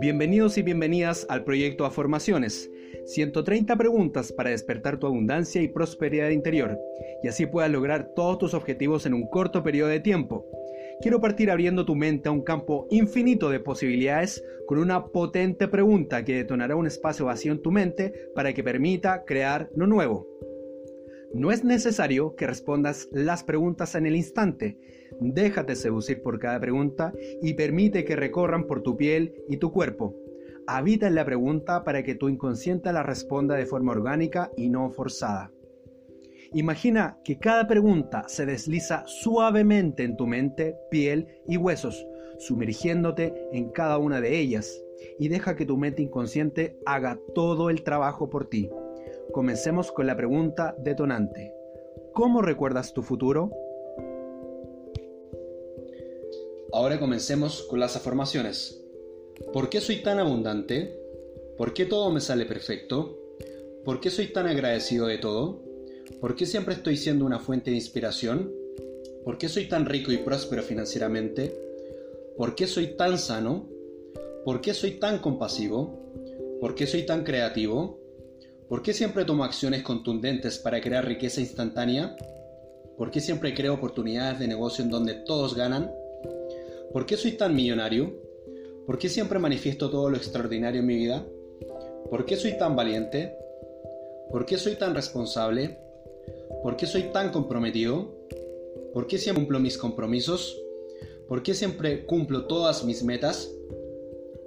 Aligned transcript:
Bienvenidos 0.00 0.58
y 0.58 0.62
bienvenidas 0.62 1.26
al 1.28 1.44
proyecto 1.44 1.84
Afirmaciones. 1.84 2.70
130 3.06 3.76
preguntas 3.76 4.32
para 4.32 4.50
despertar 4.50 4.98
tu 4.98 5.06
abundancia 5.06 5.62
y 5.62 5.68
prosperidad 5.68 6.30
interior 6.30 6.78
y 7.22 7.28
así 7.28 7.46
puedas 7.46 7.70
lograr 7.70 8.12
todos 8.14 8.38
tus 8.38 8.54
objetivos 8.54 9.06
en 9.06 9.14
un 9.14 9.28
corto 9.28 9.62
periodo 9.62 9.88
de 9.90 10.00
tiempo. 10.00 10.46
Quiero 11.00 11.20
partir 11.20 11.50
abriendo 11.50 11.84
tu 11.84 11.94
mente 11.94 12.28
a 12.28 12.32
un 12.32 12.42
campo 12.42 12.86
infinito 12.90 13.50
de 13.50 13.60
posibilidades 13.60 14.44
con 14.66 14.78
una 14.78 15.06
potente 15.06 15.68
pregunta 15.68 16.24
que 16.24 16.34
detonará 16.36 16.76
un 16.76 16.86
espacio 16.86 17.26
vacío 17.26 17.52
en 17.52 17.62
tu 17.62 17.70
mente 17.70 18.12
para 18.34 18.52
que 18.52 18.62
permita 18.62 19.24
crear 19.24 19.70
lo 19.74 19.86
nuevo. 19.86 20.28
No 21.32 21.52
es 21.52 21.62
necesario 21.62 22.34
que 22.34 22.46
respondas 22.46 23.08
las 23.12 23.44
preguntas 23.44 23.94
en 23.94 24.06
el 24.06 24.16
instante. 24.16 24.78
Déjate 25.20 25.76
seducir 25.76 26.22
por 26.22 26.38
cada 26.38 26.58
pregunta 26.58 27.12
y 27.42 27.54
permite 27.54 28.04
que 28.04 28.16
recorran 28.16 28.66
por 28.66 28.82
tu 28.82 28.96
piel 28.96 29.34
y 29.48 29.58
tu 29.58 29.70
cuerpo. 29.70 30.16
Habita 30.66 31.08
en 31.08 31.14
la 31.14 31.24
pregunta 31.24 31.84
para 31.84 32.02
que 32.02 32.14
tu 32.14 32.28
inconsciente 32.28 32.92
la 32.92 33.02
responda 33.02 33.54
de 33.56 33.66
forma 33.66 33.92
orgánica 33.92 34.50
y 34.56 34.70
no 34.70 34.90
forzada. 34.90 35.52
Imagina 36.52 37.18
que 37.22 37.38
cada 37.38 37.66
pregunta 37.66 38.24
se 38.28 38.46
desliza 38.46 39.04
suavemente 39.06 40.04
en 40.04 40.16
tu 40.16 40.26
mente, 40.26 40.76
piel 40.90 41.28
y 41.46 41.56
huesos, 41.56 42.06
sumergiéndote 42.38 43.48
en 43.52 43.70
cada 43.70 43.98
una 43.98 44.20
de 44.20 44.38
ellas, 44.38 44.82
y 45.18 45.28
deja 45.28 45.54
que 45.54 45.66
tu 45.66 45.76
mente 45.76 46.02
inconsciente 46.02 46.78
haga 46.86 47.18
todo 47.34 47.70
el 47.70 47.82
trabajo 47.82 48.30
por 48.30 48.48
ti. 48.48 48.70
Comencemos 49.32 49.92
con 49.92 50.06
la 50.06 50.16
pregunta 50.16 50.74
detonante. 50.78 51.52
¿Cómo 52.14 52.42
recuerdas 52.42 52.92
tu 52.92 53.02
futuro? 53.02 53.50
Ahora 56.72 57.00
comencemos 57.00 57.62
con 57.62 57.80
las 57.80 57.96
afirmaciones. 57.96 58.80
¿Por 59.52 59.68
qué 59.68 59.80
soy 59.80 60.02
tan 60.02 60.20
abundante? 60.20 60.96
¿Por 61.56 61.74
qué 61.74 61.84
todo 61.84 62.12
me 62.12 62.20
sale 62.20 62.46
perfecto? 62.46 63.18
¿Por 63.84 64.00
qué 64.00 64.08
soy 64.08 64.28
tan 64.28 64.46
agradecido 64.46 65.08
de 65.08 65.18
todo? 65.18 65.62
¿Por 66.20 66.36
qué 66.36 66.46
siempre 66.46 66.74
estoy 66.74 66.96
siendo 66.96 67.24
una 67.24 67.40
fuente 67.40 67.70
de 67.70 67.76
inspiración? 67.76 68.52
¿Por 69.24 69.36
qué 69.36 69.48
soy 69.48 69.66
tan 69.66 69.84
rico 69.84 70.12
y 70.12 70.18
próspero 70.18 70.62
financieramente? 70.62 71.52
¿Por 72.36 72.54
qué 72.54 72.68
soy 72.68 72.96
tan 72.96 73.18
sano? 73.18 73.68
¿Por 74.44 74.60
qué 74.60 74.72
soy 74.72 74.92
tan 74.92 75.18
compasivo? 75.18 75.98
¿Por 76.60 76.76
qué 76.76 76.86
soy 76.86 77.04
tan 77.04 77.24
creativo? 77.24 77.98
¿Por 78.68 78.80
qué 78.82 78.92
siempre 78.92 79.24
tomo 79.24 79.42
acciones 79.42 79.82
contundentes 79.82 80.58
para 80.58 80.80
crear 80.80 81.04
riqueza 81.04 81.40
instantánea? 81.40 82.14
¿Por 82.96 83.10
qué 83.10 83.20
siempre 83.20 83.54
creo 83.54 83.74
oportunidades 83.74 84.38
de 84.38 84.46
negocio 84.46 84.84
en 84.84 84.90
donde 84.90 85.14
todos 85.14 85.56
ganan? 85.56 85.90
¿Por 86.92 87.06
qué 87.06 87.16
soy 87.16 87.32
tan 87.32 87.54
millonario? 87.54 88.12
¿Por 88.84 88.98
qué 88.98 89.08
siempre 89.08 89.38
manifiesto 89.38 89.90
todo 89.90 90.10
lo 90.10 90.16
extraordinario 90.16 90.80
en 90.80 90.86
mi 90.86 90.96
vida? 90.96 91.24
¿Por 92.10 92.24
qué 92.24 92.34
soy 92.34 92.58
tan 92.58 92.74
valiente? 92.74 93.32
¿Por 94.30 94.44
qué 94.44 94.58
soy 94.58 94.74
tan 94.74 94.92
responsable? 94.92 95.78
¿Por 96.64 96.76
qué 96.76 96.86
soy 96.86 97.04
tan 97.12 97.30
comprometido? 97.30 98.12
¿Por 98.92 99.06
qué 99.06 99.18
siempre 99.18 99.42
cumplo 99.42 99.60
mis 99.60 99.78
compromisos? 99.78 100.60
¿Por 101.28 101.44
qué 101.44 101.54
siempre 101.54 102.06
cumplo 102.06 102.46
todas 102.46 102.84
mis 102.84 103.04
metas? 103.04 103.48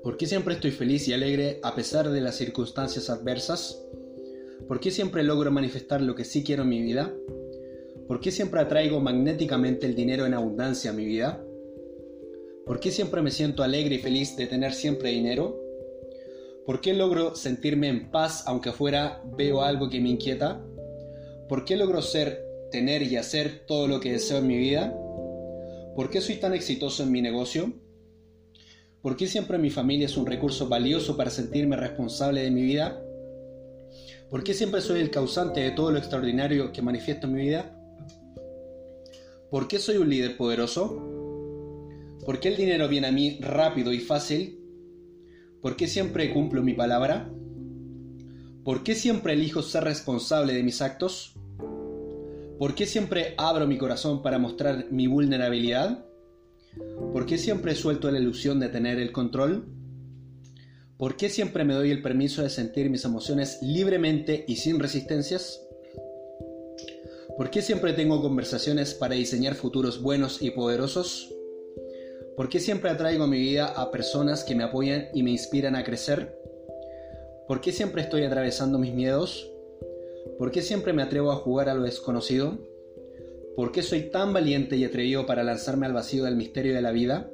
¿Por 0.03 0.17
qué 0.17 0.27
siempre 0.27 0.55
estoy 0.55 0.71
feliz 0.71 1.08
y 1.08 1.14
alegre 1.14 1.61
a 1.64 1.75
pesar 1.75 2.09
de 2.09 2.19
las 2.19 2.36
circunstancias 2.36 3.09
adversas? 3.09 3.81
¿Por 4.67 4.81
qué 4.81 4.91
siempre 4.91 5.23
logro 5.23 5.49
manifestar 5.49 6.02
lo 6.02 6.14
que 6.14 6.25
sí 6.25 6.44
quiero 6.44 6.64
en 6.64 6.69
mi 6.69 6.81
vida? 6.81 7.14
¿Por 8.05 8.19
qué 8.19 8.31
siempre 8.31 8.59
atraigo 8.59 8.99
magnéticamente 8.99 9.86
el 9.86 9.95
dinero 9.95 10.25
en 10.25 10.33
abundancia 10.33 10.91
a 10.91 10.94
mi 10.94 11.05
vida? 11.05 11.41
¿Por 12.66 12.80
qué 12.80 12.92
siempre 12.92 13.22
me 13.22 13.31
siento 13.31 13.61
alegre 13.61 13.95
y 13.95 14.00
feliz 14.00 14.38
de 14.38 14.47
tener 14.47 14.73
siempre 14.73 15.09
dinero? 15.09 15.59
¿Por 16.66 16.80
qué 16.80 16.94
logro 16.94 17.36
sentirme 17.36 17.89
en 17.89 18.09
paz 18.09 18.45
aunque 18.48 18.70
afuera 18.70 19.21
veo 19.36 19.61
algo 19.61 19.89
que 19.89 19.99
me 19.99 20.10
inquieta? 20.10 20.64
¿Por 21.49 21.65
qué 21.65 21.76
logro 21.76 22.02
ser, 22.02 22.42
tener 22.71 23.02
y 23.04 23.17
hacer 23.17 23.65
todo 23.67 23.87
lo 23.89 23.99
que 23.99 24.14
deseo 24.14 24.37
en 24.37 24.48
mi 24.48 24.58
vida? 24.58 24.98
¿Por 25.93 26.10
qué 26.10 26.21
soy 26.21 26.37
tan 26.37 26.54
exitoso 26.54 27.04
en 27.04 27.11
mi 27.11 27.21
negocio? 27.21 27.73
¿Por 29.02 29.17
qué 29.17 29.27
siempre 29.27 29.58
mi 29.58 29.70
familia 29.70 30.05
es 30.05 30.16
un 30.16 30.26
recurso 30.26 30.70
valioso 30.70 31.17
para 31.17 31.30
sentirme 31.30 31.76
responsable 31.76 32.43
de 32.43 32.52
mi 32.52 32.61
vida? 32.61 33.04
¿Por 34.30 34.42
qué 34.42 34.54
siempre 34.54 34.80
soy 34.80 35.02
el 35.02 35.11
causante 35.11 35.60
de 35.60 35.71
todo 35.71 35.92
lo 35.92 35.98
extraordinario 35.98 36.71
que 36.71 36.82
manifiesto 36.82 37.27
en 37.27 37.33
mi 37.33 37.42
vida? 37.42 37.77
¿Por 39.52 39.67
qué 39.67 39.80
soy 39.80 39.98
un 39.98 40.10
líder 40.10 40.37
poderoso? 40.37 41.23
¿Por 42.26 42.39
qué 42.39 42.50
el 42.50 42.56
dinero 42.56 42.88
viene 42.88 43.08
a 43.08 43.11
mí 43.11 43.38
rápido 43.42 43.92
y 43.92 44.00
fácil? 44.00 44.60
¿Por 45.61 45.76
qué 45.76 45.88
siempre 45.88 46.32
cumplo 46.34 46.64
mi 46.64 46.73
palabra? 46.73 47.30
¿Por 48.64 48.84
qué 48.84 48.95
siempre 48.95 49.34
elijo 49.34 49.61
ser 49.61 49.84
responsable 49.84 50.54
de 50.54 50.64
mis 50.64 50.82
actos? 50.82 51.36
¿Por 52.58 52.76
qué 52.76 52.86
siempre 52.86 53.34
abro 53.38 53.67
mi 53.67 53.78
corazón 53.78 54.22
para 54.22 54.39
mostrar 54.39 54.88
mi 54.89 55.08
vulnerabilidad? 55.08 56.06
¿Por 57.11 57.26
qué 57.26 57.38
siempre 57.38 57.76
suelto 57.76 58.10
la 58.10 58.20
ilusión 58.20 58.60
de 58.60 58.70
tener 58.70 59.00
el 59.00 59.11
control? 59.11 59.67
¿Por 60.98 61.17
qué 61.17 61.28
siempre 61.28 61.66
me 61.66 61.73
doy 61.73 61.92
el 61.92 62.02
permiso 62.02 62.42
de 62.42 62.50
sentir 62.50 62.90
mis 62.90 63.04
emociones 63.04 63.60
libremente 63.61 64.45
y 64.48 64.55
sin 64.55 64.80
resistencias? 64.80 65.61
¿Por 67.36 67.50
qué 67.50 67.61
siempre 67.61 67.92
tengo 67.92 68.22
conversaciones 68.22 68.94
para 68.94 69.16
diseñar 69.16 69.55
futuros 69.55 70.02
buenos 70.02 70.42
y 70.42 70.52
poderosos? 70.52 71.33
¿Por 72.36 72.49
qué 72.49 72.60
siempre 72.60 72.89
atraigo 72.89 73.26
a 73.26 73.27
mi 73.27 73.39
vida 73.39 73.67
a 73.67 73.92
personas 73.92 74.44
que 74.44 74.55
me 74.55 74.64
apoyan 74.64 75.10
y 75.14 75.21
me 75.21 75.30
inspiran 75.30 75.76
a 75.76 75.83
crecer? 75.83 76.36
¿Por 77.48 77.61
qué 77.61 77.71
siempre 77.71 78.02
estoy 78.02 78.23
atravesando 78.23 78.80
mis 78.80 78.94
miedos? 78.94 79.52
¿Por 80.39 80.49
qué 80.49 80.64
siempre 80.64 80.93
me 80.93 81.04
atrevo 81.04 81.32
a 81.32 81.36
jugar 81.36 81.70
a 81.70 81.76
lo 81.76 81.83
desconocido? 81.83 82.58
¿Por 83.55 83.72
qué 83.72 83.83
soy 83.83 84.10
tan 84.10 84.33
valiente 84.33 84.76
y 84.77 84.83
atrevido 84.83 85.27
para 85.27 85.43
lanzarme 85.43 85.86
al 85.86 85.93
vacío 85.93 86.23
del 86.23 86.36
misterio 86.36 86.73
de 86.73 86.82
la 86.82 86.92
vida? 86.92 87.30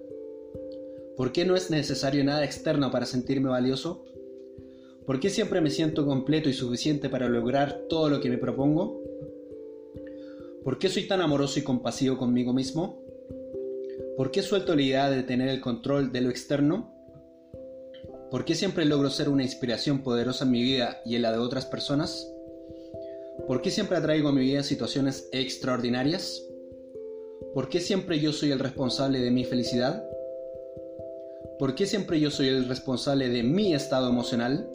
¿Por 1.15 1.31
qué 1.31 1.45
no 1.45 1.55
es 1.55 1.71
necesario 1.71 2.23
nada 2.25 2.43
externo 2.43 2.91
para 2.91 3.05
sentirme 3.05 3.49
valioso? 3.49 4.03
¿Por 5.05 5.21
qué 5.21 5.29
siempre 5.29 5.61
me 5.61 5.69
siento 5.69 6.05
completo 6.05 6.49
y 6.49 6.53
suficiente 6.53 7.07
para 7.07 7.29
lograr 7.29 7.85
todo 7.87 8.09
lo 8.09 8.19
que 8.19 8.29
me 8.29 8.37
propongo? 8.37 9.01
¿Por 10.63 10.77
qué 10.77 10.89
soy 10.89 11.07
tan 11.07 11.21
amoroso 11.21 11.57
y 11.57 11.63
compasivo 11.63 12.17
conmigo 12.17 12.53
mismo? 12.53 13.08
¿Por 14.19 14.31
qué 14.31 14.41
suelto 14.41 14.75
la 14.75 14.81
idea 14.81 15.09
de 15.09 15.23
tener 15.23 15.47
el 15.47 15.61
control 15.61 16.11
de 16.11 16.19
lo 16.19 16.29
externo? 16.29 16.93
¿Por 18.29 18.43
qué 18.43 18.53
siempre 18.53 18.83
logro 18.83 19.09
ser 19.09 19.29
una 19.29 19.43
inspiración 19.43 20.03
poderosa 20.03 20.43
en 20.43 20.51
mi 20.51 20.61
vida 20.61 20.99
y 21.05 21.15
en 21.15 21.21
la 21.21 21.31
de 21.31 21.37
otras 21.37 21.65
personas? 21.65 22.29
¿Por 23.47 23.61
qué 23.61 23.71
siempre 23.71 23.95
atraigo 23.95 24.27
a 24.27 24.33
mi 24.33 24.41
vida 24.41 24.61
situaciones 24.61 25.29
extraordinarias? 25.31 26.45
¿Por 27.53 27.69
qué 27.69 27.79
siempre 27.79 28.19
yo 28.19 28.33
soy 28.33 28.51
el 28.51 28.59
responsable 28.59 29.21
de 29.21 29.31
mi 29.31 29.45
felicidad? 29.45 30.03
¿Por 31.57 31.73
qué 31.73 31.85
siempre 31.85 32.19
yo 32.19 32.29
soy 32.29 32.49
el 32.49 32.67
responsable 32.67 33.29
de 33.29 33.43
mi 33.43 33.73
estado 33.73 34.09
emocional? 34.09 34.69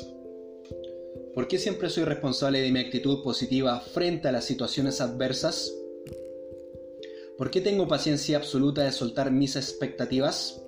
¿Por 1.35 1.49
qué 1.49 1.59
siempre 1.59 1.91
soy 1.91 2.05
responsable 2.05 2.63
de 2.63 2.73
mi 2.73 2.81
actitud 2.81 3.23
positiva 3.23 3.79
frente 3.81 4.27
a 4.27 4.33
las 4.33 4.47
situaciones 4.47 5.03
adversas? 5.03 5.71
¿Por 7.37 7.51
qué 7.51 7.61
tengo 7.61 7.89
paciencia 7.89 8.37
absoluta 8.37 8.85
de 8.85 8.93
soltar 8.93 9.33
mis 9.33 9.57
expectativas? 9.57 10.63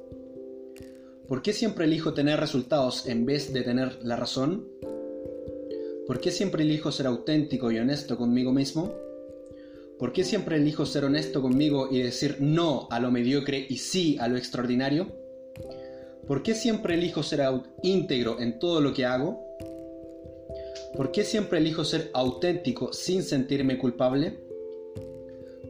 ¿Por 1.29 1.41
qué 1.41 1.53
siempre 1.53 1.85
elijo 1.85 2.13
tener 2.13 2.41
resultados 2.41 3.07
en 3.07 3.25
vez 3.25 3.53
de 3.53 3.63
tener 3.63 3.99
la 4.03 4.17
razón? 4.17 4.67
¿Por 6.09 6.19
qué 6.19 6.33
siempre 6.33 6.65
elijo 6.65 6.91
ser 6.91 7.07
auténtico 7.07 7.71
y 7.71 7.79
honesto 7.79 8.17
conmigo 8.17 8.53
mismo? 8.53 8.93
¿Por 9.97 10.13
qué 10.13 10.25
siempre 10.25 10.57
elijo 10.57 10.87
ser 10.87 11.05
honesto 11.05 11.41
conmigo 11.41 11.89
y 11.89 12.03
decir 12.03 12.39
no 12.41 12.89
a 12.91 12.99
lo 12.99 13.13
mediocre 13.13 13.65
y 13.69 13.77
sí 13.79 14.17
a 14.19 14.27
lo 14.27 14.37
extraordinario? 14.37 15.07
¿Por 16.27 16.43
qué 16.43 16.55
siempre 16.55 16.95
elijo 16.95 17.23
ser 17.23 17.43
íntegro 17.85 18.41
en 18.41 18.59
todo 18.59 18.81
lo 18.81 18.93
que 18.93 19.05
hago? 19.05 19.57
¿Por 20.97 21.13
qué 21.13 21.23
siempre 21.23 21.59
elijo 21.59 21.85
ser 21.85 22.11
auténtico 22.13 22.93
sin 22.93 23.23
sentirme 23.23 23.79
culpable? 23.79 24.46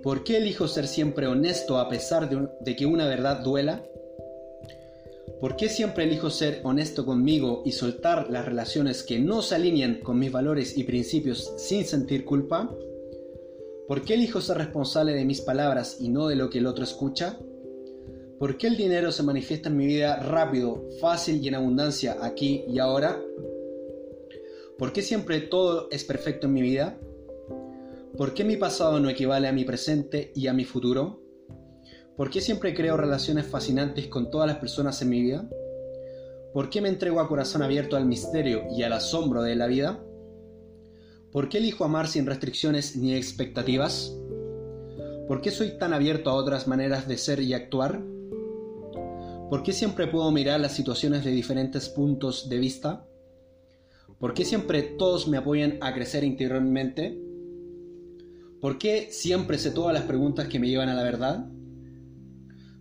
¿Por 0.06 0.22
qué 0.22 0.36
elijo 0.36 0.68
ser 0.68 0.86
siempre 0.86 1.26
honesto 1.26 1.78
a 1.78 1.88
pesar 1.88 2.30
de, 2.30 2.76
que 2.76 2.86
una 2.86 3.08
verdad 3.08 3.40
duela? 3.40 3.82
¿Por 5.40 5.56
qué 5.56 5.68
siempre 5.68 6.04
elijo 6.04 6.30
ser 6.30 6.60
honesto 6.62 7.04
conmigo 7.04 7.64
y 7.64 7.72
soltar 7.72 8.30
las 8.30 8.46
relaciones 8.46 9.02
que 9.02 9.18
no 9.18 9.42
se 9.42 9.56
alinean 9.56 9.98
con 10.04 10.20
mis 10.20 10.30
valores 10.30 10.78
y 10.78 10.84
principios 10.84 11.52
sin 11.56 11.84
sentir 11.84 12.24
culpa? 12.24 12.72
¿Por 13.88 14.02
qué 14.02 14.14
elijo 14.14 14.40
ser 14.40 14.58
responsable 14.58 15.12
de 15.12 15.24
mis 15.24 15.40
palabras 15.40 15.96
y 15.98 16.08
no 16.08 16.28
de 16.28 16.36
lo 16.36 16.50
que 16.50 16.58
el 16.58 16.68
otro 16.68 16.84
escucha? 16.84 17.40
¿Por 18.38 18.58
qué 18.58 18.68
el 18.68 18.76
dinero 18.76 19.10
se 19.10 19.24
manifiesta 19.24 19.70
en 19.70 19.76
mi 19.76 19.86
vida 19.86 20.20
rápido, 20.20 20.84
fácil 21.00 21.44
y 21.44 21.48
en 21.48 21.56
abundancia 21.56 22.18
aquí 22.22 22.62
y 22.68 22.78
ahora? 22.78 23.20
¿Por 24.78 24.92
qué 24.92 25.02
siempre 25.02 25.40
todo 25.40 25.88
es 25.90 26.04
perfecto 26.04 26.46
en 26.46 26.52
mi 26.52 26.62
vida? 26.62 26.96
¿Por 28.16 28.32
qué 28.32 28.44
mi 28.44 28.56
pasado 28.56 28.98
no 28.98 29.10
equivale 29.10 29.46
a 29.46 29.52
mi 29.52 29.66
presente 29.66 30.32
y 30.34 30.46
a 30.46 30.54
mi 30.54 30.64
futuro? 30.64 31.20
¿Por 32.16 32.30
qué 32.30 32.40
siempre 32.40 32.74
creo 32.74 32.96
relaciones 32.96 33.44
fascinantes 33.44 34.06
con 34.06 34.30
todas 34.30 34.46
las 34.46 34.56
personas 34.56 35.02
en 35.02 35.10
mi 35.10 35.20
vida? 35.20 35.46
¿Por 36.54 36.70
qué 36.70 36.80
me 36.80 36.88
entrego 36.88 37.20
a 37.20 37.28
corazón 37.28 37.60
abierto 37.60 37.94
al 37.94 38.06
misterio 38.06 38.62
y 38.74 38.84
al 38.84 38.94
asombro 38.94 39.42
de 39.42 39.54
la 39.54 39.66
vida? 39.66 40.02
¿Por 41.30 41.50
qué 41.50 41.58
elijo 41.58 41.84
amar 41.84 42.08
sin 42.08 42.24
restricciones 42.24 42.96
ni 42.96 43.14
expectativas? 43.14 44.16
¿Por 45.28 45.42
qué 45.42 45.50
soy 45.50 45.76
tan 45.76 45.92
abierto 45.92 46.30
a 46.30 46.36
otras 46.36 46.66
maneras 46.66 47.06
de 47.06 47.18
ser 47.18 47.40
y 47.40 47.52
actuar? 47.52 48.02
¿Por 49.50 49.62
qué 49.62 49.74
siempre 49.74 50.06
puedo 50.06 50.30
mirar 50.30 50.58
las 50.60 50.72
situaciones 50.72 51.22
de 51.22 51.32
diferentes 51.32 51.90
puntos 51.90 52.48
de 52.48 52.56
vista? 52.56 53.06
¿Por 54.18 54.32
qué 54.32 54.46
siempre 54.46 54.80
todos 54.82 55.28
me 55.28 55.36
apoyan 55.36 55.76
a 55.82 55.92
crecer 55.92 56.24
interiormente? 56.24 57.25
¿Por 58.66 58.78
qué 58.78 59.12
siempre 59.12 59.58
sé 59.58 59.70
todas 59.70 59.94
las 59.94 60.02
preguntas 60.06 60.48
que 60.48 60.58
me 60.58 60.66
llevan 60.68 60.88
a 60.88 60.94
la 60.94 61.04
verdad? 61.04 61.46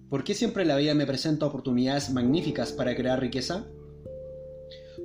¿Por 0.09 0.23
qué 0.23 0.33
siempre 0.33 0.65
la 0.65 0.77
vida 0.77 0.95
me 0.95 1.05
presenta 1.05 1.45
oportunidades 1.45 2.09
magníficas 2.09 2.71
para 2.71 2.95
crear 2.95 3.19
riqueza? 3.19 3.67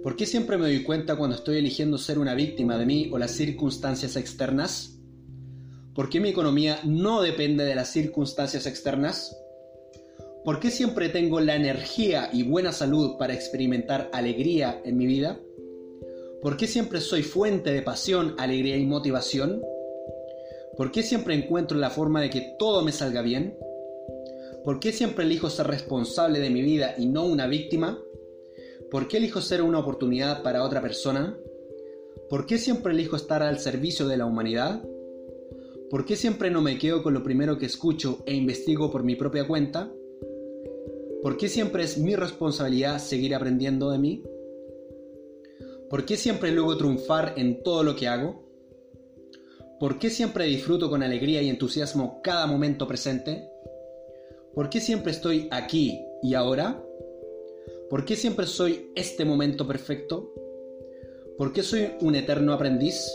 ¿Por 0.03 0.17
qué 0.17 0.25
siempre 0.25 0.57
me 0.57 0.65
doy 0.65 0.83
cuenta 0.83 1.17
cuando 1.17 1.37
estoy 1.37 1.59
eligiendo 1.59 1.99
ser 1.99 2.19
una 2.19 2.35
víctima 2.35 2.79
de 2.79 2.87
mí 2.87 3.11
o 3.13 3.19
las 3.19 3.33
circunstancias 3.33 4.17
externas? 4.17 4.99
¿Por 5.95 6.09
qué 6.09 6.19
mi 6.19 6.31
economía 6.31 6.81
no 6.83 7.21
depende 7.21 7.67
de 7.67 7.75
las 7.75 7.91
circunstancias 7.91 8.65
externas? 8.67 9.37
¿Por 10.47 10.61
qué 10.61 10.71
siempre 10.71 11.11
tengo 11.11 11.41
la 11.41 11.57
energía 11.57 12.31
y 12.33 12.45
buena 12.45 12.73
salud 12.73 13.19
para 13.19 13.35
experimentar 13.35 14.09
alegría 14.15 14.81
en 14.83 14.97
mi 14.97 15.05
vida? 15.05 15.39
¿Por 16.41 16.57
qué 16.57 16.67
siempre 16.67 17.03
soy 17.03 17.23
fuente 17.23 17.71
de 17.71 17.83
pasión, 17.83 18.35
alegría 18.39 18.79
y 18.79 18.87
motivación? 18.87 19.61
¿Por 20.77 20.93
qué 20.93 21.03
siempre 21.03 21.35
encuentro 21.35 21.77
la 21.79 21.91
forma 21.91 22.21
de 22.21 22.31
que 22.31 22.55
todo 22.59 22.83
me 22.83 22.93
salga 22.93 23.23
bien? 23.23 23.59
¿Por 24.65 24.79
qué 24.81 24.93
siempre 24.93 25.25
elijo 25.25 25.51
ser 25.51 25.67
responsable 25.67 26.39
de 26.39 26.51
mi 26.51 26.63
vida 26.63 26.95
y 26.99 27.07
no 27.07 27.25
una 27.25 27.47
víctima? 27.47 28.03
¿Por 28.91 29.09
qué 29.09 29.19
elijo 29.19 29.41
ser 29.41 29.63
una 29.63 29.79
oportunidad 29.79 30.43
para 30.43 30.65
otra 30.65 30.81
persona? 30.81 31.39
¿Por 32.29 32.47
qué 32.47 32.59
siempre 32.59 32.93
elijo 32.93 33.17
estar 33.17 33.43
al 33.43 33.59
servicio 33.59 34.07
de 34.07 34.17
la 34.17 34.27
humanidad? 34.27 34.83
¿Por 35.91 36.05
qué 36.05 36.15
siempre 36.15 36.51
no 36.51 36.63
me 36.63 36.79
quedo 36.79 37.03
con 37.03 37.15
lo 37.15 37.23
primero 37.23 37.59
que 37.59 37.67
escucho 37.67 38.23
e 38.27 38.35
investigo 38.35 38.91
por 38.91 39.03
mi 39.03 39.17
propia 39.17 39.47
cuenta? 39.47 39.93
¿Por 41.23 41.37
qué 41.37 41.49
siempre 41.49 41.83
es 41.83 41.99
mi 41.99 42.15
responsabilidad 42.15 42.99
seguir 42.99 43.35
aprendiendo 43.35 43.91
de 43.91 43.99
mí? 43.99 44.23
¿Por 45.89 46.05
qué 46.05 46.17
siempre 46.17 46.53
luego 46.53 46.77
triunfar 46.77 47.35
en 47.37 47.63
todo 47.63 47.83
lo 47.83 47.97
que 47.97 48.07
hago? 48.07 48.50
¿Por 49.81 49.99
qué 49.99 50.11
siempre 50.11 50.45
disfruto 50.45 50.91
con 50.91 51.03
alegría 51.03 51.41
y 51.41 51.49
entusiasmo 51.49 52.21
cada 52.23 52.47
momento 52.47 52.87
presente? 52.87 53.51
¿Por 54.55 54.69
qué 54.69 54.79
siempre 54.79 55.11
estoy 55.11 55.49
aquí 55.51 56.05
y 56.23 56.35
ahora? 56.35 56.85
¿Por 57.89 58.05
qué 58.05 58.15
siempre 58.15 58.45
soy 58.45 58.93
este 58.95 59.25
momento 59.25 59.67
perfecto? 59.67 60.35
¿Por 61.39 61.55
qué 61.55 61.63
soy 61.63 61.93
un 62.03 62.15
eterno 62.15 62.53
aprendiz? 62.53 63.11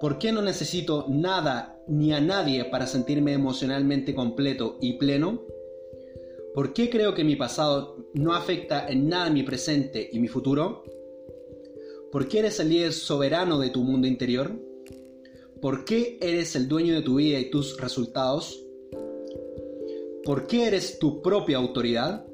¿Por 0.00 0.18
qué 0.18 0.32
no 0.32 0.40
necesito 0.40 1.04
nada 1.10 1.78
ni 1.86 2.14
a 2.14 2.20
nadie 2.22 2.64
para 2.64 2.86
sentirme 2.86 3.34
emocionalmente 3.34 4.14
completo 4.14 4.78
y 4.80 4.94
pleno? 4.94 5.42
¿Por 6.54 6.72
qué 6.72 6.88
creo 6.88 7.12
que 7.12 7.24
mi 7.24 7.36
pasado 7.36 8.08
no 8.14 8.32
afecta 8.32 8.88
en 8.88 9.06
nada 9.06 9.28
mi 9.28 9.42
presente 9.42 10.08
y 10.10 10.18
mi 10.18 10.28
futuro? 10.28 10.82
¿Por 12.10 12.26
qué 12.26 12.38
eres 12.38 12.58
el 12.58 12.70
líder 12.70 12.94
soberano 12.94 13.58
de 13.58 13.68
tu 13.68 13.82
mundo 13.82 14.06
interior? 14.06 14.71
¿Por 15.62 15.84
qué 15.84 16.18
eres 16.20 16.56
el 16.56 16.66
dueño 16.66 16.92
de 16.92 17.02
tu 17.02 17.14
vida 17.14 17.38
y 17.38 17.48
tus 17.48 17.80
resultados? 17.80 18.60
¿Por 20.24 20.48
qué 20.48 20.66
eres 20.66 20.98
tu 20.98 21.22
propia 21.22 21.58
autoridad? 21.58 22.26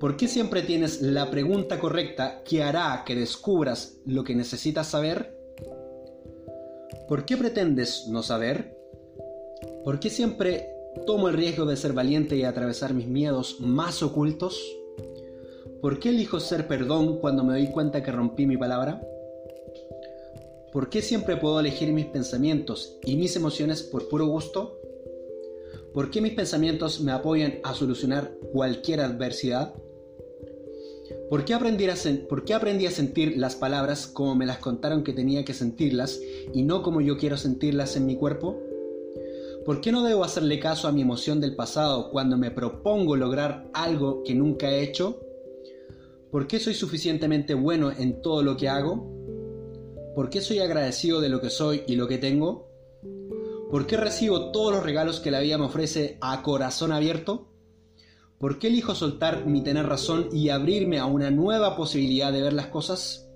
¿Por 0.00 0.16
qué 0.16 0.26
siempre 0.26 0.62
tienes 0.62 1.00
la 1.00 1.30
pregunta 1.30 1.78
correcta 1.78 2.42
que 2.42 2.64
hará 2.64 3.04
que 3.06 3.14
descubras 3.14 4.00
lo 4.04 4.24
que 4.24 4.34
necesitas 4.34 4.88
saber? 4.88 5.38
¿Por 7.06 7.24
qué 7.24 7.36
pretendes 7.36 8.08
no 8.08 8.24
saber? 8.24 8.76
¿Por 9.84 10.00
qué 10.00 10.10
siempre 10.10 10.74
tomo 11.06 11.28
el 11.28 11.36
riesgo 11.36 11.66
de 11.66 11.76
ser 11.76 11.92
valiente 11.92 12.34
y 12.34 12.42
atravesar 12.42 12.94
mis 12.94 13.06
miedos 13.06 13.60
más 13.60 14.02
ocultos? 14.02 14.60
¿Por 15.80 16.00
qué 16.00 16.08
elijo 16.08 16.40
ser 16.40 16.66
perdón 16.66 17.20
cuando 17.20 17.44
me 17.44 17.52
doy 17.52 17.70
cuenta 17.70 18.02
que 18.02 18.10
rompí 18.10 18.44
mi 18.44 18.56
palabra? 18.56 19.00
¿Por 20.74 20.90
qué 20.90 21.02
siempre 21.02 21.36
puedo 21.36 21.60
elegir 21.60 21.92
mis 21.92 22.06
pensamientos 22.06 22.98
y 23.04 23.14
mis 23.14 23.36
emociones 23.36 23.84
por 23.84 24.08
puro 24.08 24.26
gusto? 24.26 24.76
¿Por 25.92 26.10
qué 26.10 26.20
mis 26.20 26.32
pensamientos 26.32 27.00
me 27.00 27.12
apoyan 27.12 27.60
a 27.62 27.74
solucionar 27.74 28.36
cualquier 28.52 29.00
adversidad? 29.00 29.72
¿Por 31.30 31.44
qué, 31.44 31.54
aprendí 31.54 31.84
a 31.84 31.94
¿Por 32.28 32.44
qué 32.44 32.54
aprendí 32.54 32.86
a 32.86 32.90
sentir 32.90 33.36
las 33.36 33.54
palabras 33.54 34.08
como 34.08 34.34
me 34.34 34.46
las 34.46 34.58
contaron 34.58 35.04
que 35.04 35.12
tenía 35.12 35.44
que 35.44 35.54
sentirlas 35.54 36.20
y 36.52 36.62
no 36.62 36.82
como 36.82 37.00
yo 37.00 37.18
quiero 37.18 37.36
sentirlas 37.36 37.94
en 37.94 38.06
mi 38.06 38.16
cuerpo? 38.16 38.60
¿Por 39.64 39.80
qué 39.80 39.92
no 39.92 40.02
debo 40.02 40.24
hacerle 40.24 40.58
caso 40.58 40.88
a 40.88 40.92
mi 40.92 41.02
emoción 41.02 41.40
del 41.40 41.54
pasado 41.54 42.10
cuando 42.10 42.36
me 42.36 42.50
propongo 42.50 43.14
lograr 43.14 43.70
algo 43.74 44.24
que 44.24 44.34
nunca 44.34 44.72
he 44.72 44.82
hecho? 44.82 45.20
¿Por 46.32 46.48
qué 46.48 46.58
soy 46.58 46.74
suficientemente 46.74 47.54
bueno 47.54 47.92
en 47.96 48.20
todo 48.22 48.42
lo 48.42 48.56
que 48.56 48.68
hago? 48.68 49.13
¿Por 50.14 50.30
qué 50.30 50.40
soy 50.40 50.60
agradecido 50.60 51.20
de 51.20 51.28
lo 51.28 51.40
que 51.40 51.50
soy 51.50 51.82
y 51.88 51.96
lo 51.96 52.06
que 52.06 52.18
tengo? 52.18 52.68
¿Por 53.68 53.86
qué 53.86 53.96
recibo 53.96 54.52
todos 54.52 54.72
los 54.72 54.84
regalos 54.84 55.18
que 55.18 55.32
la 55.32 55.40
vida 55.40 55.58
me 55.58 55.64
ofrece 55.64 56.18
a 56.20 56.40
corazón 56.42 56.92
abierto? 56.92 57.48
¿Por 58.38 58.60
qué 58.60 58.68
elijo 58.68 58.94
soltar 58.94 59.46
mi 59.46 59.62
tener 59.62 59.86
razón 59.86 60.28
y 60.32 60.50
abrirme 60.50 60.98
a 60.98 61.06
una 61.06 61.32
nueva 61.32 61.76
posibilidad 61.76 62.32
de 62.32 62.42
ver 62.42 62.52
las 62.52 62.68
cosas? 62.68 63.28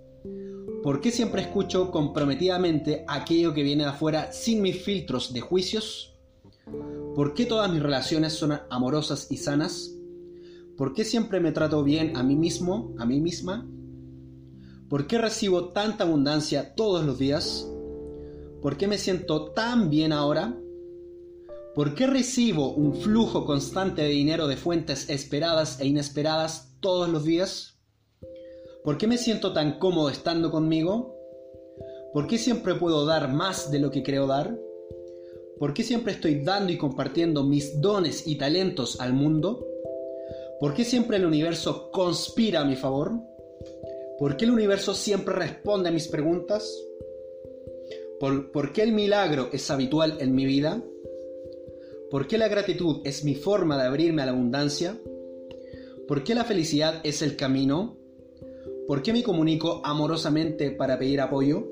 ¿Por 0.82 1.00
qué 1.00 1.10
siempre 1.10 1.42
escucho 1.42 1.90
comprometidamente 1.90 3.04
aquello 3.08 3.52
que 3.52 3.64
viene 3.64 3.82
de 3.82 3.90
afuera 3.90 4.32
sin 4.32 4.62
mis 4.62 4.80
filtros 4.80 5.32
de 5.32 5.40
juicios? 5.40 6.14
¿Por 7.16 7.34
qué 7.34 7.46
todas 7.46 7.72
mis 7.72 7.82
relaciones 7.82 8.34
son 8.34 8.52
amorosas 8.70 9.32
y 9.32 9.38
sanas? 9.38 9.92
¿Por 10.76 10.94
qué 10.94 11.04
siempre 11.04 11.40
me 11.40 11.50
trato 11.50 11.82
bien 11.82 12.16
a 12.16 12.22
mí 12.22 12.36
mismo, 12.36 12.94
a 12.98 13.04
mí 13.04 13.20
misma? 13.20 13.66
¿Por 14.88 15.06
qué 15.06 15.18
recibo 15.18 15.68
tanta 15.68 16.04
abundancia 16.04 16.74
todos 16.74 17.04
los 17.04 17.18
días? 17.18 17.70
¿Por 18.62 18.78
qué 18.78 18.86
me 18.86 18.96
siento 18.96 19.52
tan 19.52 19.90
bien 19.90 20.12
ahora? 20.12 20.58
¿Por 21.74 21.94
qué 21.94 22.06
recibo 22.06 22.72
un 22.72 22.94
flujo 22.94 23.44
constante 23.44 24.00
de 24.00 24.08
dinero 24.08 24.48
de 24.48 24.56
fuentes 24.56 25.10
esperadas 25.10 25.78
e 25.80 25.86
inesperadas 25.86 26.74
todos 26.80 27.10
los 27.10 27.24
días? 27.24 27.78
¿Por 28.82 28.96
qué 28.96 29.06
me 29.06 29.18
siento 29.18 29.52
tan 29.52 29.78
cómodo 29.78 30.08
estando 30.08 30.50
conmigo? 30.50 31.14
¿Por 32.14 32.26
qué 32.26 32.38
siempre 32.38 32.74
puedo 32.74 33.04
dar 33.04 33.30
más 33.30 33.70
de 33.70 33.80
lo 33.80 33.90
que 33.90 34.02
creo 34.02 34.26
dar? 34.26 34.58
¿Por 35.58 35.74
qué 35.74 35.82
siempre 35.82 36.14
estoy 36.14 36.42
dando 36.42 36.72
y 36.72 36.78
compartiendo 36.78 37.44
mis 37.44 37.78
dones 37.78 38.26
y 38.26 38.36
talentos 38.36 38.98
al 39.00 39.12
mundo? 39.12 39.66
¿Por 40.60 40.72
qué 40.72 40.84
siempre 40.84 41.18
el 41.18 41.26
universo 41.26 41.90
conspira 41.90 42.62
a 42.62 42.64
mi 42.64 42.74
favor? 42.74 43.20
¿Por 44.18 44.36
qué 44.36 44.44
el 44.44 44.50
universo 44.50 44.94
siempre 44.94 45.34
responde 45.34 45.88
a 45.88 45.92
mis 45.92 46.08
preguntas? 46.08 46.84
¿Por, 48.18 48.50
¿por 48.50 48.72
qué 48.72 48.82
el 48.82 48.92
milagro 48.92 49.48
es 49.52 49.70
habitual 49.70 50.16
en 50.20 50.34
mi 50.34 50.44
vida? 50.44 50.82
¿Por 52.10 52.26
qué 52.26 52.36
la 52.36 52.48
gratitud 52.48 53.00
es 53.04 53.22
mi 53.22 53.34
forma 53.34 53.76
de 53.76 53.86
abrirme 53.86 54.22
a 54.22 54.26
la 54.26 54.32
abundancia? 54.32 54.98
¿Por 56.08 56.24
qué 56.24 56.34
la 56.34 56.44
felicidad 56.44 57.00
es 57.04 57.22
el 57.22 57.36
camino? 57.36 57.96
¿Por 58.86 59.02
qué 59.02 59.12
me 59.12 59.22
comunico 59.22 59.82
amorosamente 59.84 60.70
para 60.70 60.98
pedir 60.98 61.20
apoyo? 61.20 61.68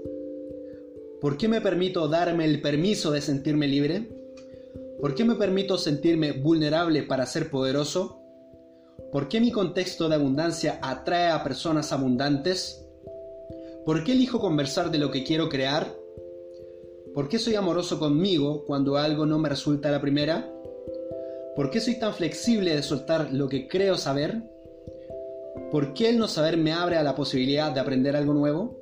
¿Por 1.20 1.38
qué 1.38 1.48
me 1.48 1.62
permito 1.62 2.06
darme 2.06 2.44
el 2.44 2.60
permiso 2.60 3.10
de 3.10 3.22
sentirme 3.22 3.66
libre? 3.66 4.08
¿Por 5.00 5.14
qué 5.14 5.24
me 5.24 5.34
permito 5.34 5.78
sentirme 5.78 6.32
vulnerable 6.32 7.02
para 7.02 7.24
ser 7.24 7.50
poderoso? 7.50 8.20
¿Por 9.12 9.28
qué 9.28 9.40
mi 9.40 9.50
contexto 9.50 10.08
de 10.08 10.16
abundancia 10.16 10.78
atrae 10.82 11.30
a 11.30 11.42
personas 11.42 11.92
abundantes? 11.92 12.84
¿Por 13.84 14.04
qué 14.04 14.12
elijo 14.12 14.40
conversar 14.40 14.90
de 14.90 14.98
lo 14.98 15.10
que 15.10 15.24
quiero 15.24 15.48
crear? 15.48 15.94
¿Por 17.14 17.28
qué 17.28 17.38
soy 17.38 17.54
amoroso 17.54 17.98
conmigo 17.98 18.64
cuando 18.66 18.96
algo 18.96 19.24
no 19.24 19.38
me 19.38 19.48
resulta 19.48 19.88
a 19.88 19.92
la 19.92 20.00
primera? 20.00 20.52
¿Por 21.54 21.70
qué 21.70 21.80
soy 21.80 21.98
tan 21.98 22.12
flexible 22.12 22.74
de 22.74 22.82
soltar 22.82 23.32
lo 23.32 23.48
que 23.48 23.68
creo 23.68 23.96
saber? 23.96 24.42
¿Por 25.70 25.94
qué 25.94 26.10
el 26.10 26.18
no 26.18 26.28
saber 26.28 26.56
me 26.56 26.72
abre 26.72 26.96
a 26.96 27.02
la 27.02 27.14
posibilidad 27.14 27.72
de 27.72 27.80
aprender 27.80 28.16
algo 28.16 28.34
nuevo? 28.34 28.78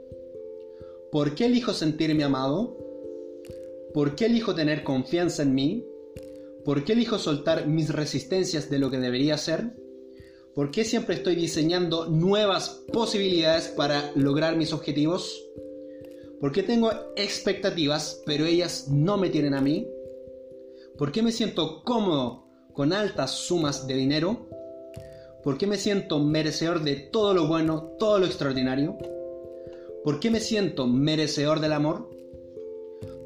¿Por 1.13 1.37
qué 1.37 1.47
elijo 1.47 1.73
sentirme 1.73 2.25
amado? 2.25 2.77
¿Por 3.93 4.17
qué 4.17 4.27
elijo 4.27 4.57
tener 4.57 4.83
confianza 4.83 5.45
en 5.45 5.55
mí? 5.55 5.87
¿Por 6.65 6.85
qué 6.85 6.95
elijo 6.95 7.19
soltar 7.19 7.69
mis 7.69 7.91
resistencias 7.91 8.69
de 8.69 8.81
lo 8.81 8.91
que 8.91 8.99
debería 8.99 9.37
ser? 9.37 9.84
¿Por 10.55 10.71
qué 10.71 10.85
siempre 10.85 11.17
estoy 11.17 11.35
diseñando 11.35 12.07
nuevas 12.07 12.85
posibilidades 12.93 13.67
para 13.69 14.13
lograr 14.15 14.57
mis 14.57 14.73
objetivos? 14.73 15.45
Porque 16.41 16.63
tengo 16.63 16.93
expectativas, 17.17 18.23
pero 18.25 18.47
ellas 18.47 18.87
no 18.89 19.17
me 19.17 19.31
tienen 19.31 19.55
a 19.55 19.61
mí. 19.61 19.89
¿Por 20.97 21.11
qué 21.11 21.23
me 21.23 21.33
siento 21.33 21.83
cómodo 21.83 22.47
con 22.73 22.93
altas 22.93 23.33
sumas 23.33 23.89
de 23.89 23.95
dinero? 23.95 24.49
¿Por 25.43 25.59
qué 25.59 25.67
me 25.67 25.77
siento 25.77 26.21
merecedor 26.21 26.85
de 26.85 26.97
todo 26.97 27.35
lo 27.35 27.49
bueno, 27.49 27.97
todo 27.99 28.21
lo 28.21 28.27
extraordinario? 28.27 28.97
¿Por 30.05 30.21
qué 30.21 30.31
me 30.31 30.39
siento 30.39 30.87
merecedor 30.87 31.59
del 31.59 31.73
amor? 31.73 32.09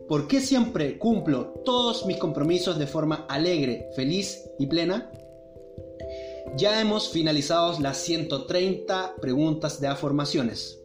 ¿Por 0.09 0.29
qué 0.29 0.41
siempre 0.41 0.97
cumplo 0.97 1.53
todos 1.67 2.07
mis 2.07 2.17
compromisos 2.17 2.79
de 2.79 2.87
forma 2.87 3.27
alegre, 3.29 3.91
feliz 3.95 4.49
y 4.59 4.67
plena? 4.67 5.13
Ya 6.57 6.81
hemos 6.81 7.11
finalizado 7.11 7.79
las 7.81 7.99
130 7.99 9.17
preguntas 9.21 9.81
de 9.81 9.89
afirmaciones. 9.89 10.81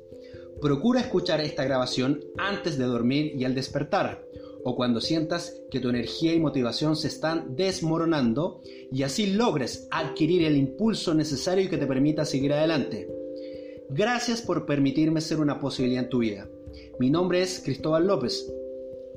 Procura 0.62 1.02
escuchar 1.02 1.42
esta 1.42 1.64
grabación 1.64 2.24
antes 2.38 2.78
de 2.78 2.86
dormir 2.86 3.34
y 3.36 3.44
al 3.44 3.56
despertar, 3.56 4.24
o 4.64 4.76
cuando 4.76 5.02
sientas 5.02 5.62
que 5.72 5.80
tu 5.80 5.90
energía 5.90 6.34
y 6.34 6.40
motivación 6.40 6.96
se 6.96 7.08
están 7.08 7.56
desmoronando 7.56 8.62
y 8.92 9.04
así 9.04 9.34
logres 9.34 9.88
adquirir 9.92 10.44
el 10.44 10.58
impulso 10.58 11.14
necesario 11.14 11.70
que 11.70 11.78
te 11.78 11.88
permita 11.88 12.26
seguir 12.26 12.54
adelante. 12.54 13.10
Gracias 13.90 14.42
por 14.42 14.66
permitirme 14.66 15.22
ser 15.22 15.40
una 15.40 15.60
posibilidad 15.60 16.04
en 16.04 16.10
tu 16.10 16.20
vida. 16.20 16.48
Mi 17.00 17.10
nombre 17.10 17.42
es 17.42 17.60
Cristóbal 17.60 18.08
López. 18.08 18.52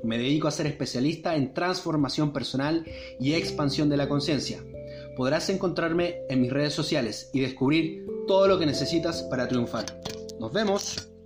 Me 0.03 0.17
dedico 0.17 0.47
a 0.47 0.51
ser 0.51 0.67
especialista 0.67 1.35
en 1.35 1.53
transformación 1.53 2.33
personal 2.33 2.85
y 3.19 3.33
expansión 3.33 3.89
de 3.89 3.97
la 3.97 4.07
conciencia. 4.09 4.63
Podrás 5.17 5.49
encontrarme 5.49 6.21
en 6.29 6.41
mis 6.41 6.53
redes 6.53 6.73
sociales 6.73 7.31
y 7.33 7.39
descubrir 7.39 8.05
todo 8.27 8.47
lo 8.47 8.59
que 8.59 8.67
necesitas 8.67 9.23
para 9.23 9.47
triunfar. 9.47 9.85
Nos 10.39 10.53
vemos. 10.53 11.16